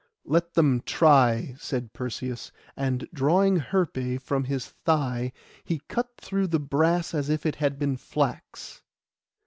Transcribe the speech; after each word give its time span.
'Let 0.25 0.55
them 0.55 0.81
try,' 0.83 1.53
said 1.59 1.93
Perseus; 1.93 2.51
and 2.75 3.07
drawing, 3.13 3.59
Herpé 3.59 4.19
from 4.19 4.45
his 4.45 4.65
thigh, 4.69 5.31
he 5.63 5.81
cut 5.87 6.09
through 6.17 6.47
the 6.47 6.59
brass 6.59 7.13
as 7.13 7.29
if 7.29 7.45
it 7.45 7.57
had 7.57 7.77
been 7.77 7.97
flax. 7.97 8.81